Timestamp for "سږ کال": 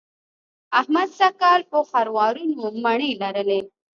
1.17-1.61